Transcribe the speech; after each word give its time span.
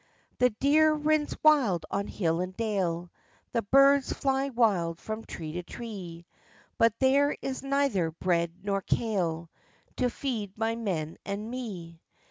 "The 0.39 0.49
deer 0.49 0.93
rins 0.95 1.37
wild 1.43 1.85
on 1.91 2.07
hill 2.07 2.39
and 2.39 2.57
dale, 2.57 3.11
The 3.51 3.61
birds 3.61 4.11
fly 4.11 4.49
wild 4.49 4.97
from 4.99 5.23
tree 5.23 5.51
to 5.51 5.61
tree; 5.61 6.25
But 6.79 6.97
there 6.97 7.37
is 7.39 7.61
neither 7.61 8.09
bread 8.09 8.51
nor 8.63 8.81
kale, 8.81 9.51
To 9.97 10.09
feed 10.09 10.57
my 10.57 10.75
men 10.75 11.19
and 11.23 11.51
me. 11.51 12.01